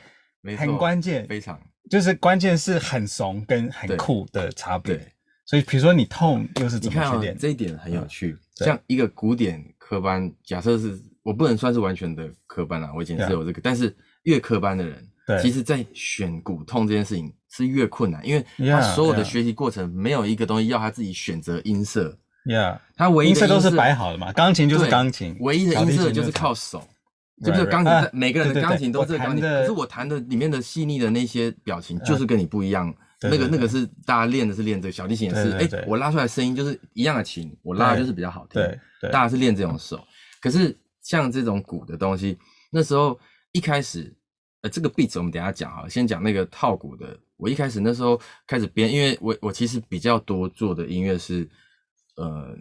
[0.57, 1.59] 很关键，非常
[1.90, 5.01] 就是关键是很怂跟很酷的差别。
[5.47, 7.37] 所以比如说你痛又是怎么去练？
[7.37, 8.37] 这一点很有趣。
[8.57, 15.07] 像一个古典科班，假设是我不能算是完全的科班啦，我以前是有这个，但是越科班的人，
[15.43, 22.17] 其实在选骨痛这件事情是越困难，因为他所有的学习过程没有一个东西要他自己选择音色。
[22.44, 26.87] Yeah，它唯一的音色都是摆好的嘛，钢琴就是钢琴，唯一的音色就是靠手，
[27.42, 27.92] 就是钢琴。
[28.12, 32.94] 每个人的钢琴都是钢琴，可是我弹的里面的细腻的那些表情就是跟你不一样。
[33.22, 38.61] 那个那个是大家练的是练这个，小提琴也是，哎，我拉出来声音就是一样的琴，我拉的就是比较好听。
[39.00, 39.98] 对，大家是练这种手。
[40.42, 42.37] 可是像这种鼓的东西，
[42.70, 43.18] 那时候
[43.52, 44.14] 一开始，
[44.61, 47.18] 呃，这个 beat 我们等下讲啊，先讲那个套鼓的。
[47.38, 51.48] 我一开始那时候开始编，因为我我其实比较多做的音乐是。
[52.16, 52.57] 呃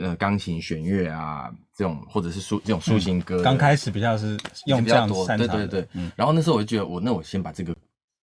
[0.00, 5.88] 呃，钢琴弦乐啊，这种或者是抒这种抒情歌，刚开始比较是用比较多，对对对。
[5.92, 6.10] 嗯。
[6.16, 7.74] 然后那时候我就觉得，我那我先把这个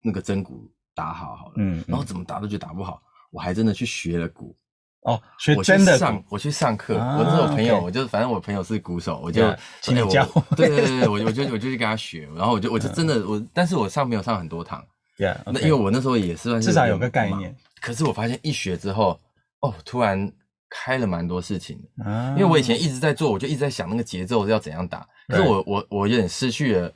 [0.01, 1.53] 那个真鼓打好好了。
[1.57, 1.83] 嗯。
[1.87, 3.01] 然后怎么打都觉得打不好，
[3.31, 4.55] 我还真的去学了鼓。
[5.03, 6.95] 哦，学真的上，我去上课。
[6.95, 10.25] 我那时候朋友，我就反正我朋友是鼓手，我就请你教。
[10.57, 14.85] 对对对对，我 我就我就去跟他学，然后我就我就真的我，但是我上没有上很多堂
[15.17, 17.55] ，Yeah，那因为我那时候也是算是至少有个概念。
[17.79, 19.17] 可是我发现一学之后，
[19.61, 20.29] 哦，突然
[20.69, 22.05] 开了蛮多事情的。
[22.05, 25.05] 啊，因为我以前一直在做，我就一直在想那个节奏要怎样打。
[25.27, 26.91] 可是我我我有点失去了，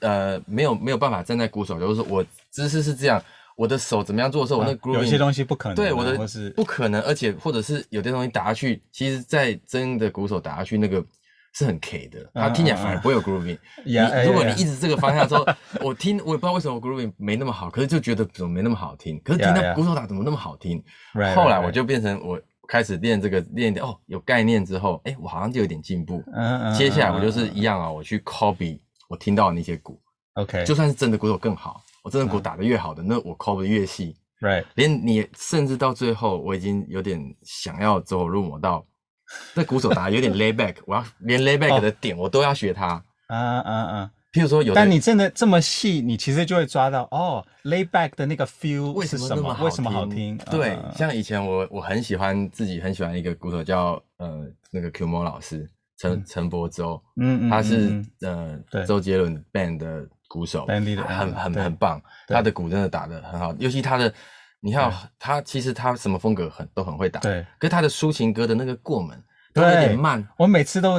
[0.00, 3.22] 呃，没有没有办法站在鼓手，就是说我姿势是这样，
[3.56, 6.18] 我的手怎么样做的时候，我那 grooving 有些东西不可能，对我的
[6.54, 11.04] 不可能，而且或者是有些东西打下去，其实在真的鼓手打下去那个。
[11.56, 13.56] 是很 K 的，它听起来反而不会有 grooving。
[13.86, 13.94] 你
[14.26, 15.46] 如果你一直这个方向之后，
[15.80, 19.20] 我听我也不知道为什么 grooving 没那么好，可是就觉得怎么没那么好听。
[19.22, 20.82] 可是听到鼓手打怎么那么好听？
[21.36, 22.36] 后来我就变成我
[22.66, 26.22] 开始练这个练的哦，有概念之后，哎，我好像就有点进步。
[26.76, 30.00] 接下来我就是一样啊，我去 copy 我听到的那些鼓。
[30.34, 34.16] OK，就算是真的鼓手更好，我真的鼓打得越好的，那我 copy 越细。
[34.40, 38.84] Right，连你甚至到最后，我已经有点想要走入魔道。
[39.54, 43.02] 那鼓手打有点 lay back，我要连 lay back 的点我都要学他。
[43.28, 44.10] 啊啊啊！
[44.34, 49.64] 譬如说有，但你真的这么细，你其实就会抓到哦，lay back 的那个 feel 为什么那么好听？
[49.64, 50.36] 为什么好听？
[50.50, 64.12] 对，像以前我我很喜欢自己很喜欢一个鼓手叫呃那个 Q 模老师陈陈柏洲，嗯嗯，他是呃周杰伦 band 的鼓手，很很很棒，他的鼓真的打的很好，尤其他的。
[64.60, 67.44] 你看他，其实他什么风格很都很会打，对。
[67.58, 70.26] 可是他的抒情歌的那个过门都有点慢。
[70.38, 70.98] 我每次都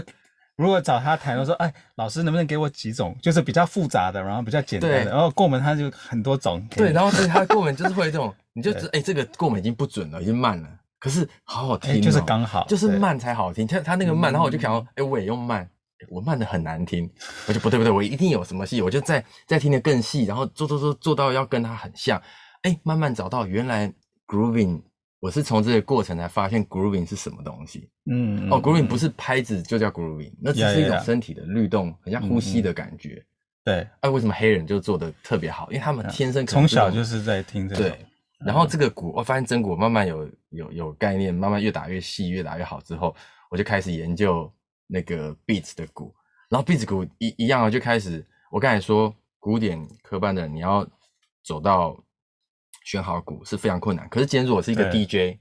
[0.58, 10.70] 如果找他谈，我说：“哎，老师能不能给我几种，就是比较复杂的，然后比较简单的，然后过门他就很多种。”对，然后所以他过门就是会这种， 你就知哎，这个过门已经不准了，已经慢了。
[11.00, 13.68] 可是好好听，就是刚好，就是慢才好听。
[13.68, 15.70] 他他那个慢，然后我就想说：“哎，我也用慢，
[16.10, 17.10] 我慢的很难听。”
[17.48, 22.22] 我就不对不对，我一定有什么戏，我就再再听的更细，然后做做做做到要跟他很像。
[22.62, 23.94] 哎，慢慢找到原来。
[24.28, 24.82] Grooving，
[25.26, 27.90] 我是从这个过程才发现 Grooving 是什么东西。
[28.06, 33.26] 嗯，哦，Grooving 不是拍子就叫 Grooving，那只是一种身体的律动，很像呼吸的感觉。
[33.64, 35.68] 对，哎，为什么黑人就做的特别好？
[35.72, 37.82] 因为他们天生从小就是在听这个。
[37.90, 38.06] 对，
[38.38, 43.16] 然后这个鼓，我发现真鼓慢慢有有有概念，慢慢越打越细，越打越好之后，
[43.50, 44.54] 我就开始研究
[44.86, 46.14] 那个 Beats 的鼓，
[46.50, 50.88] 然后 Beats 鼓一一样啊，就开始我刚才说古典科班的，你要
[51.44, 52.00] 走到。
[52.96, 55.38] 选好鼓是非常困难，可是今天如果是一个 DJ，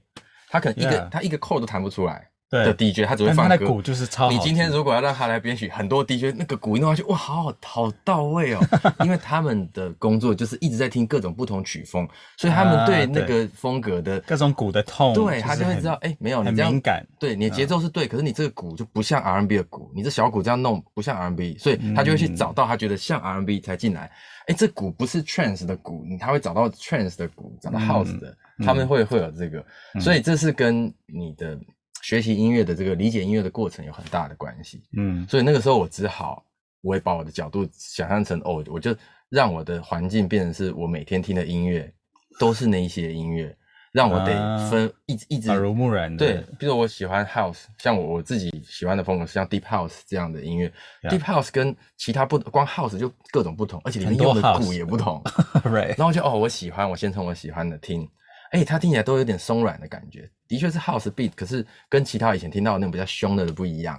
[0.49, 3.65] 他可能一个他一个扣都弹不出来的 DJ，他只会放歌。
[3.65, 4.29] 鼓就是超。
[4.31, 8.59] 你今天如果要让他来编曲，很多 DJ 那个鼓一弄下去，哇，好好好到位哦，
[9.03, 24.11] 因为他们的工作就是一直在听各种不同曲风，所以他们对那个风格的各种鼓的痛，对他就会知道，哎，没有你这样敏感，对你的节奏是对，可是你这个鼓就不像 R&B 的鼓，你这小鼓这样弄不像 R&B，所以他就会去找到他觉得像 R&B 才进来。
[24.47, 28.29] 哎，这鼓不是 trance 的鼓，他会找到 trance 的鼓，找到 house 的，
[28.59, 31.59] 嗯、他们会会有这个，嗯、所以这是跟你的
[32.05, 34.83] 学习音乐的这个理解音乐的过程有很大的关系。
[34.95, 36.45] 嗯，所以那个时候我只好，
[36.81, 38.95] 我也把我的角度想象成，哦，我就
[39.29, 41.91] 让我的环境变成是我每天听的音乐
[42.39, 43.57] 都是那一些音乐。
[43.91, 46.17] 让我得分一直一直耳濡目染的。
[46.17, 50.69] 对，比如我喜欢 house，像我我自己喜欢的风格是像 deep house 这样的音乐。
[51.03, 55.23] deep house 跟其他不光 house 就各种不同，而且里面用的鼓也不同。
[55.97, 58.05] 然后就哦，我喜欢，我先从我喜欢的听。
[58.51, 63.95] 哎，它听起来都有点松软的感觉，的确是 house beat，可是跟其他以前听到的那种比较凶的不一样。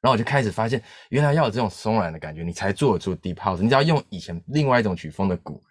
[0.00, 3.60] 然后我就开始发现，原来要有这种松软的感觉，你才做得出 deep house。
[3.60, 5.62] 你只要用以前另外一种曲风的鼓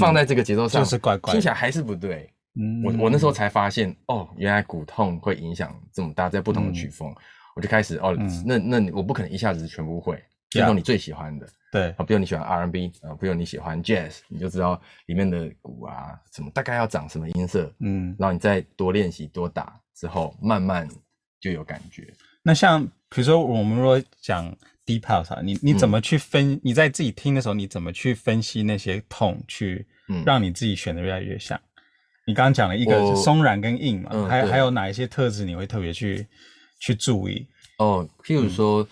[0.00, 2.32] 放在这个节奏上，就是怪怪，听起来还是不对。
[2.84, 7.14] 我我那时候才发现哦，原来鼓痛会影响这么大，在不同的曲风，
[7.54, 20.88] 我就开始哦，那那我不可能一下子全部会，就用你最喜欢的，对啊，比如你喜欢 R&B 啊，比如你喜欢 Jazz，你就知道里面的鼓啊什么大概要长什么音色，嗯，然后你再多练习多打之后，慢慢
[21.40, 22.12] 就有感觉。
[22.42, 24.50] 那像比如说我们如果讲
[24.86, 26.58] Deep House，你你怎么去分？
[26.62, 29.86] 你在自己听的时候，你怎么去分析那些痛，去
[30.24, 31.60] 让你自己选的越来越像？
[32.26, 36.26] 你刚刚讲了一个是松软跟硬嘛，还还有哪一些特质你会特别去
[36.78, 37.46] 去注意？
[37.78, 38.86] 哦，譬如说，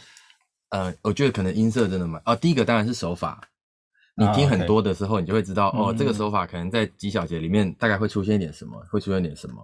[0.71, 2.21] 呃，我觉得可能音色真的蛮……
[2.25, 3.41] 哦，第一个当然是手法。
[4.19, 9.57] 你听很多的时候，你就会知道，哦，这个手法可能在几小节里面大概会出现一点什么，会出现点什么。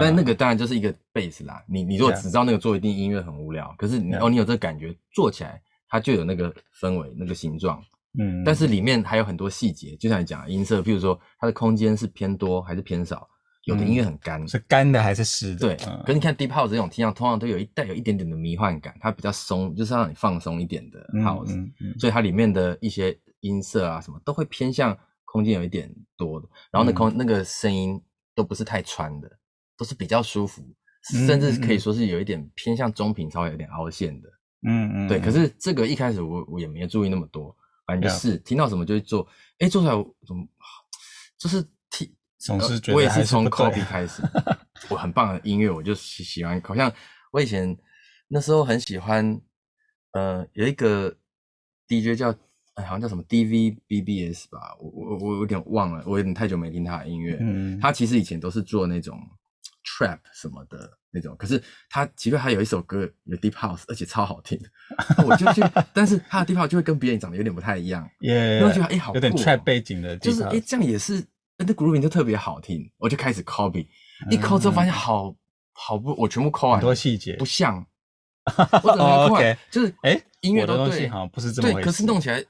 [0.00, 1.62] 但那个当然就是一个 base 啦。
[1.68, 7.82] 你你如果只知道那个做一定音乐很无聊，可是你哦，你有这个感觉，做起来它就有那个氛围、那个形状。
[8.18, 13.28] 嗯，但是里面还有很多细节，就像你讲的音色，譬如说它的空间是偏多还是偏少，
[13.70, 15.60] 有的音乐很干，是干的还是湿的？
[15.60, 21.54] 对，可是你看 deep house 这种听上通常都有一带有一点点的迷幻感，它比较松，就是让你放松一点的 house，
[21.98, 28.00] 所以它里面的一些音色啊什么都会偏向空间有一点多的，然后那空那个声音
[28.34, 29.30] 都不是太穿的，
[29.76, 30.62] 都是比较舒服，
[31.26, 34.28] 甚至可以说是有一点偏向中频，稍微有点凹陷的。
[34.66, 35.18] 嗯嗯，对。
[35.20, 37.56] 可是这个一开始我我也没有注意那么多。
[37.86, 39.26] 反正就是听到什么就去做，
[39.58, 40.46] 哎，做出来怎么
[41.36, 41.70] 就是听，
[42.40, 44.22] 总是觉得我也是从 copy 开始，
[44.88, 46.58] 我很棒的音乐，我就喜喜欢。
[46.62, 46.90] 好像
[47.32, 47.76] 我以前
[48.28, 49.38] 那时候很喜欢，
[50.12, 51.14] 呃，有一个
[51.86, 52.30] DJ 叫，
[52.74, 57.36] 哎，好像叫什么 DVBBS 吧，我我我有点忘了，我有点太久没听他的音乐。
[57.40, 59.18] 嗯，他其实以前都是做那种
[59.84, 64.58] trap 什么的那种，可是他其实他有一首歌有 deep house，而且超好听。
[65.26, 65.60] 我就去，
[65.92, 68.08] 但是他的 deep house 就会跟别人长得有点不太一样。
[68.20, 71.22] 耶，然后觉得哎，好酷，有点 trap 背景的，就是哎，这样也是。
[71.66, 73.86] 那 grooving 就特别好听，我就开始 copy，
[74.30, 75.34] 一 copy 之后发现好
[75.72, 77.86] 好不，我全部 copy 完，很多细节不像，
[78.82, 82.42] 我怎么 copy 就是哎，音乐都对，好像不是这么对，可是弄起来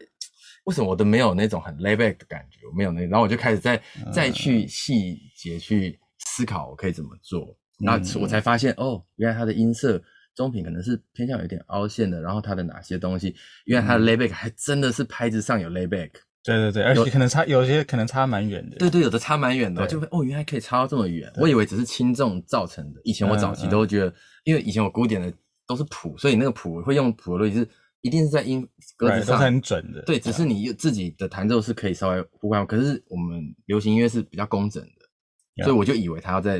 [0.64, 2.60] 为什么我都没有那种很 layback 的感觉？
[2.70, 3.80] 我没有那，然后我就开始再
[4.12, 10.00] 再去细节去思考我可以怎么做，然后我才发现哦，原来它的音色
[10.36, 16.10] 中频可能是偏向有点凹陷的，然后它的哪些东西，原来它的 layback 还真的是拍子上有 layback。
[16.42, 18.76] 对对对，而且可能差有，有些可能差蛮远的。
[18.78, 21.30] 对对，有的差蛮远的，对就会哦，原来可以差到这么远。
[21.36, 23.00] 我以为只是轻重造成的。
[23.04, 25.30] 以前我早期都会觉得，嗯嗯、因为以前我古典的
[25.66, 27.68] 都是谱，所以那个谱会用谱的逻辑是
[28.00, 30.00] 一定是在音格子上很准的。
[30.02, 32.66] 对，只是你自己的弹奏是可以稍微互换。
[32.66, 36.58] 可是我们流行音乐是比较工整的，嗯、所以我就以为它要在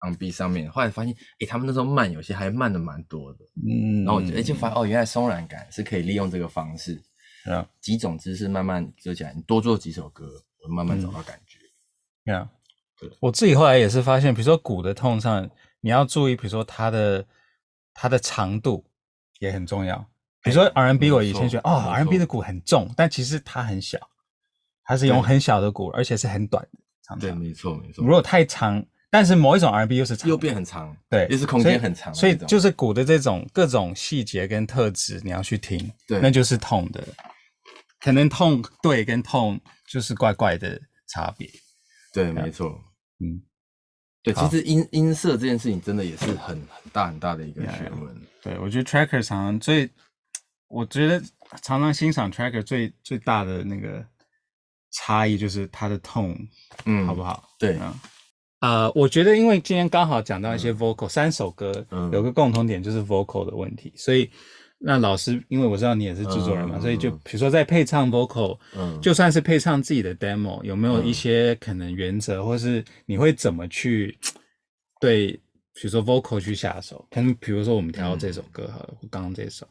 [0.00, 0.70] on beat 上面。
[0.70, 3.40] 后来发现，哎，他们那时候慢，有些还慢的蛮多的。
[3.68, 6.98] 嗯，然后我就哎就发现哦，原来松软感是可以利用这个方式。
[7.46, 11.58] 啊，几种姿势慢慢做起来，你多做几首歌，我慢慢找到感觉。
[12.24, 12.50] 对啊，
[12.98, 15.48] 对，我自己后来也是发现，比如说鼓的 tone 上，
[15.80, 17.26] 你要注意，比如说它的
[17.94, 18.84] 它的长度
[19.38, 19.98] 也很重要。
[20.42, 23.98] 比如说 R&B，我以前觉得哦，R&B 的鼓很重，但其实它很小，
[24.84, 28.02] 它是用很小的鼓，而且是很短的，长对，没错没错。
[28.04, 37.02] 如果太长，但是某一种 R&B 又是长，又变很长，对，又是空间很长，所以就是鼓的这种各种细节跟特质，你要去听，对，那就是 tone 的。
[37.98, 41.46] 可能 tone 对跟 tone 就是怪怪的差别，
[42.14, 42.80] 对，没错，
[43.18, 43.42] 嗯，
[44.22, 48.22] 对，其实音音色这件事情真的也是很很大很大的一个学问。
[48.40, 49.90] 对，我觉得 tracker 常常最，
[50.68, 51.20] 我觉得
[51.62, 54.02] 常常欣赏 tracker 最最大的那个
[54.92, 56.48] 差异就是它的 tone，
[56.86, 57.50] 嗯，好不好？
[57.58, 57.78] 对，
[58.60, 64.30] 呃，我觉得因为今天刚好讲到一些 vocal，三首歌有个共同点就是 vocal 的问题，所以。
[64.82, 74.18] 那老师，因为我知道你也是制作人嘛，嗯、所以就比如说在配唱 vocal，嗯，就算是配唱自己的 demo，有没有一些可能原则，嗯、或是你会怎么去
[74.98, 75.32] 对，
[75.74, 77.06] 比如说 vocal 去下手？
[77.10, 79.68] 可能比如说我们挑这首歌好了，嗯、或刚刚这首，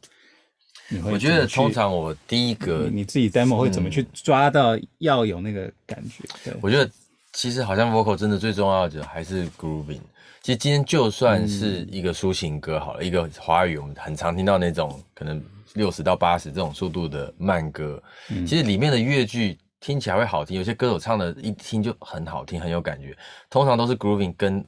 [0.87, 1.11] 你会？
[1.13, 6.23] 我觉得通常我第一个你，你自己 demo 会怎么去抓到要有那个感觉？
[6.43, 6.87] 对，我觉得
[7.33, 10.01] 其实好像 vocal 真的最重要的还是 grooving。
[10.41, 23.15] 其实今天就算是一个抒情歌好了，嗯、一个华语我们很常听到那种可能六十到八十这种速度的慢歌，嗯、其实里面的乐句听起来会好听，有些歌手唱的一听就很好听，很有感觉。
[23.49, 24.65] 通常都是 grooving 跟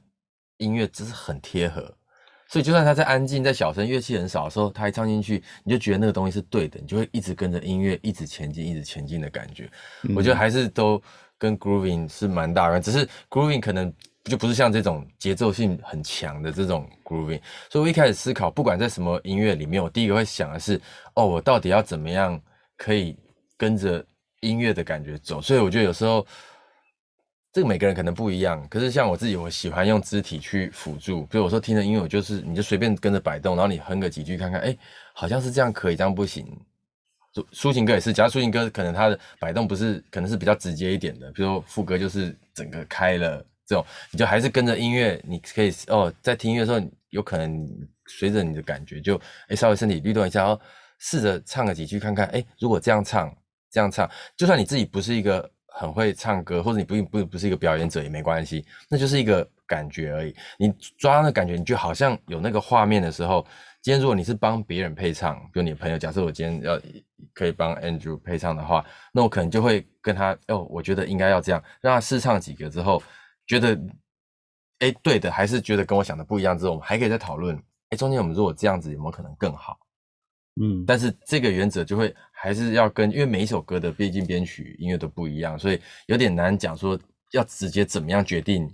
[0.58, 1.82] 音乐只是很贴合，
[2.47, 9.71] 所以就算他在安静、在小声、乐器很少的时候，他一唱进去，你就觉得那个东西是对的，你就会一直跟着音乐一直前进、一直前进的感觉。
[10.04, 11.02] 嗯、我觉得还是都
[11.41, 13.91] 跟 grooving 是蛮大的，只是 grooving 可能。
[14.25, 20.80] 就不是像这种节奏性很强的这种 grooving，所以我一开始思考，不管在什么音乐里面，我第一个会想的是，
[21.15, 22.39] 哦，我到底要怎么样
[22.77, 23.17] 可以
[23.58, 24.06] 跟着
[24.41, 25.41] 音乐的感觉走？
[25.41, 26.23] 所以我觉得有时候
[27.51, 31.25] 这个每个人可能不一样，可是像我自己，我喜欢用肢体去辅助。
[31.25, 34.77] 比如我说听着音乐，我就是你就随便跟着摆动，然后你哼个几句看看，哎，
[35.13, 36.45] 好像是这样可以，这样不行。
[37.34, 43.46] 抒抒情歌也是，假如抒情歌可能它的摆动不是，可能是比较直接一点的，比如说副歌就是整个开了。
[43.63, 47.65] 这种你就还是跟着音乐，你可以哦，在听音乐的时候，有可能
[48.06, 49.15] 随着你的感觉就
[49.48, 50.60] 哎稍微身体律动一下，然后
[51.00, 53.34] 试着唱个几句看看，哎，如果这样唱
[53.70, 60.36] 这样唱，就算你自己不是一个很会唱歌，或者你不不不是一个表演者也没关系，那就是一个感觉而已。
[60.58, 63.48] 你抓那感觉，你就好像有那个画面的时候，
[63.82, 66.80] 今天如果你是帮别人配唱，比如你的朋友，假设我今天要
[67.34, 73.02] 可以帮 Andrew 配唱的话，那我可能就会跟他哦，我觉得应该要这样，让他试唱几个之后。
[73.48, 73.78] 觉得，
[74.80, 77.62] 哎，对的，还是觉得跟我想的不一样之后，我们还可以再讨论。
[77.89, 79.78] 哎，中间我们如果这样子有没有可能更好？
[80.62, 86.98] 嗯，但是这个原则就会还是要跟，因为每一首歌的毕竟编曲音乐都不一样，所以有点难讲说
[87.32, 88.74] 要直接怎么样决定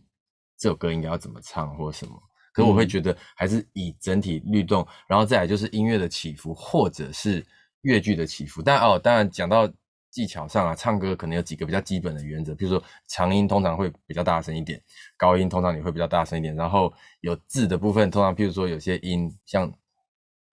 [0.57, 2.21] 这首歌应该要怎么唱或什么。
[2.57, 7.45] 可是我会觉得还是以整体律动，然后再来就是音乐的起伏或者是
[7.81, 8.59] 乐句的起伏。
[8.59, 9.71] 但哦，当然讲到。
[10.09, 14.81] 技巧上啊，唱歌可能有几个比较基本的原则，比如说长音通常会比较大声一点，
[15.15, 16.55] 高音通常也会比较大声一点。
[16.55, 19.71] 然后有字的部分，通常譬如说有些音，像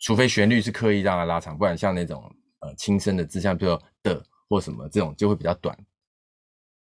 [0.00, 5.74] 除非旋律是刻意让它拉长，不然像那种呃轻声的字，像比如说的或什么这种就会比较短，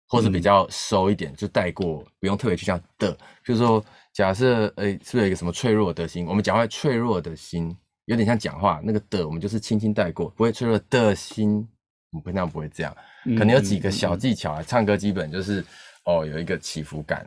[0.08, 3.12] 或者比较收一点，就带过，不用特别去像的。
[3.44, 6.26] 就是说，假设，诶，是不是有一个什么脆弱的心？
[6.26, 11.66] 我们讲话脆弱的心，有点像讲话那个的，我们就是轻轻带过，不会脆弱的心，
[12.10, 12.94] 我们平常不会这样。
[13.38, 15.64] 可能有几个小技巧啊，唱歌基本就是
[16.04, 17.26] 哦，有一个起伏感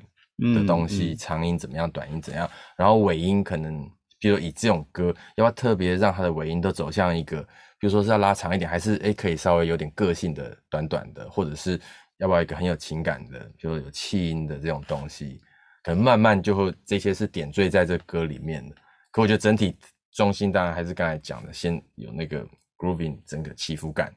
[0.54, 5.08] 的东西，长音怎么样，短音怎样，然后尾音可能，比如以这种歌，
[5.38, 7.42] 要不要特别让它的尾音都走向一个，
[7.80, 11.80] 比如说是要拉长一点，还是诶可以稍微有点个性的短短的，或者是
[12.18, 15.42] 要不要一个很有情感的，比如说有气音的这种东西，
[15.86, 18.76] 可能慢慢就会这些是点缀在这歌里面的。
[19.12, 19.78] 可我觉得整体
[20.12, 24.14] 中心当然还是刚才讲的，先有那个 grooving 整个起伏感，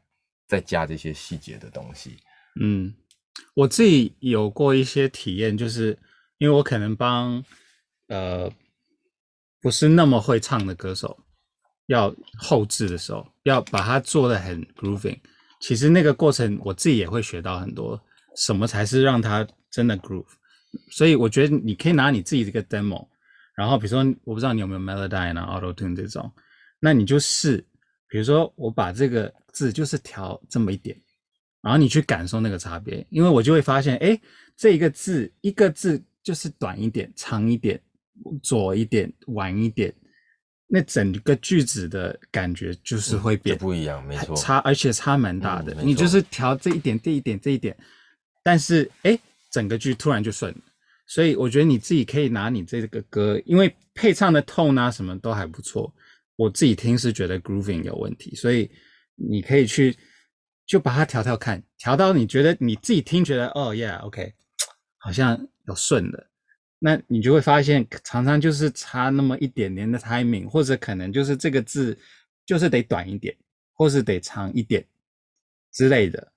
[0.46, 2.16] 再加这些细节的东西。
[2.60, 2.94] 嗯，
[3.54, 5.98] 我自己有过一些体验，就是
[6.38, 7.44] 因为我可能帮
[8.08, 8.50] 呃。
[9.60, 11.18] 不是那么会唱的歌手，
[11.86, 15.18] 要后置的时候，要把它做得很 grooving。
[15.60, 18.00] 其实那个过程我自己也会学到很多，
[18.36, 20.28] 什么才是让它真的 groove。
[20.90, 23.06] 所以我觉得你可以拿你自己这个 demo，
[23.54, 26.32] 然后比如说我不知道你有没有 Melodyne 啊 Auto Tune 这种，
[26.80, 27.64] 那你就试，
[28.08, 30.96] 比如说我把这个字就是调这么一点，
[31.62, 34.20] 然后你去感受那个差别，因为我就会发现，哎，
[34.56, 37.80] 这一个字一个字就是短一点，长一点。
[38.42, 39.94] 左一点，晚一点，
[40.66, 45.72] 那整个句子的感觉就是会变、嗯、不一样，没错，差而且差蛮大的。
[45.74, 47.76] 嗯、你就是调这一点，这一点，这一点，
[48.42, 49.16] 但是哎，
[49.50, 50.54] 整个句突然就顺。
[51.06, 55.92] 所以我觉得你自己可以拿你这个歌，因为配唱的 tone 啊什么都还不错。
[56.36, 58.70] 我自己听是觉得 grooving 有问题，所以
[59.14, 59.96] 你可以去
[60.66, 64.34] 就把它调调看，调到你觉得你自己听觉得哦，yeah，OK，
[64.98, 66.26] 好像有顺的。
[66.78, 71.98] 那你就会发现，常常就是差那么一点点的 timing，或者可能就是这个字
[72.46, 73.36] 就是得短一点，
[73.72, 74.86] 或是得长一点
[75.72, 76.32] 之类的。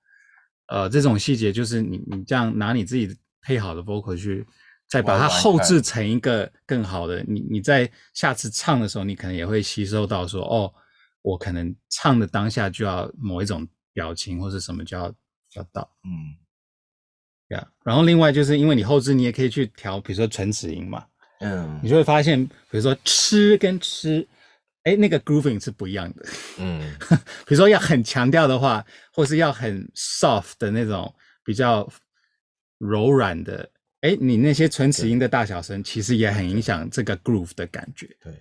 [0.72, 4.46] 呃，这种细节就是你你这样拿你自己配好的 vocal 去，
[4.88, 7.22] 再把它后置成一个更好的。
[7.28, 10.72] 你你在下次唱的时候，你可能也会吸收到说，哦，
[11.20, 15.12] 我可能唱的当下就要某一种表情或者什么就要
[15.54, 16.38] 要到，嗯。
[17.84, 21.04] 然后另外就是因为你后置，你也可以去调，比如说唇齿音嘛，
[21.40, 24.26] 嗯，你就会发现，比如说吃跟吃，
[24.84, 26.26] 哎，那个 grooving 是不一样的，
[26.58, 26.80] 嗯，
[27.46, 31.12] 比如说要很强调的话，或是要很 soft 的那种
[31.44, 31.88] 比较
[32.78, 33.68] 柔软的，
[34.00, 38.32] 哎，你那些唇齿音的大小声，其实也很影响这个 groove 的感觉，对。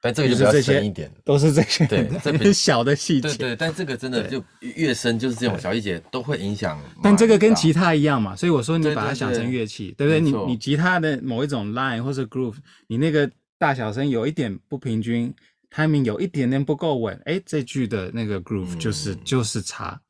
[0.00, 3.28] 但这个就是这些一点，都是这些对，这很 小的细节。
[3.28, 6.76] 对对，但这个真的就越深，就是这种小细节都会影响。
[7.00, 10.20] 但这个跟吉他一样嘛，所以我说你把它想成乐器，对不对？
[10.20, 12.56] 你你吉他的某一种 line 或者 groove，
[12.88, 15.32] 你那个大小声有一点不平均
[15.70, 20.00] ，timing 有一点点不够稳，哎，这句的那个 groove 就是就是差。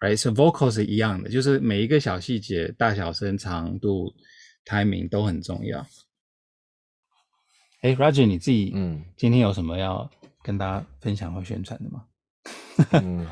[0.00, 4.12] Right，so vocal 是一样的，就是每一个小细节，大小声、长度、
[4.64, 5.86] timing 都很重要。
[7.82, 10.10] 哎，Roger，你自己嗯，今天有什么要
[10.42, 12.04] 跟大家分享或宣传的吗？
[12.92, 13.26] 嗯，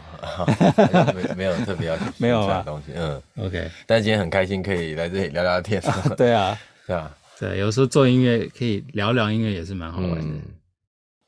[1.15, 3.69] 没没有特别要 没有啊东西，嗯，OK。
[3.87, 5.83] 但是今天很开心可以来这里聊聊天，
[6.17, 6.57] 对啊，
[6.87, 10.39] 对啊，对，有时候做音乐可以聊聊音乐也是蛮好玩的。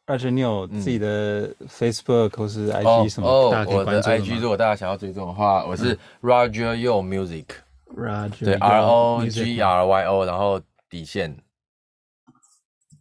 [0.07, 3.29] Roger，你有自己的 Facebook 或是 IG 什么？
[3.29, 11.37] 哦，我的 IG 如果大家想要追踪的话，我是 Roger Yo Music，Roger 对 R O G R Y O，然后底线。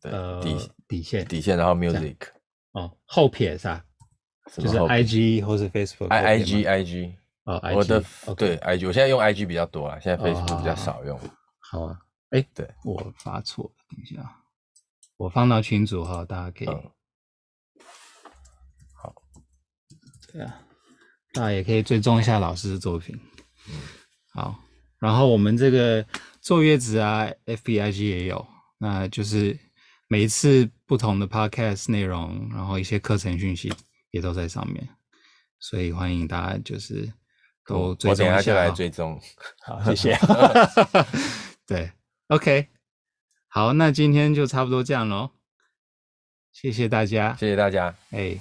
[0.01, 1.25] 对，底底线。
[1.25, 2.15] 底线，然后 music
[2.73, 3.83] 哦，后撇是吧？
[4.55, 8.03] 就是 I G 或是 Facebook，I I G I G 哦，我的
[8.35, 11.19] 对 I G，我现在用 I G 比较多了，现在 Facebook 比较少用。
[11.59, 11.97] 好啊，
[12.31, 14.21] 哎，对，我发错了，等一下，
[15.21, 16.67] 我放到群组哈，大家可以。
[18.93, 19.13] 好，
[20.31, 20.61] 对啊，
[21.33, 23.19] 大家也可以追踪一下老师的作品。
[23.69, 23.75] 嗯，
[24.33, 24.59] 好，
[24.99, 26.05] 然后我们这个
[26.41, 28.45] 坐月子啊，F B I G 也有，
[28.77, 29.57] 那就是。
[30.07, 33.73] 每一次不同的 podcast 内容，然后一些课程讯息
[34.09, 34.85] 也都在上面，
[35.57, 37.09] 所以欢迎大家就是
[37.65, 38.33] 都追踪一下。
[38.33, 39.17] 我等下就来追踪。
[39.65, 40.19] 好，谢谢。
[41.65, 41.89] 对
[42.27, 42.67] ，OK，
[43.53, 45.31] 好，那今天就差不多这样喽。
[46.53, 47.93] 谢谢大家，谢谢大家。
[48.11, 48.39] 哎。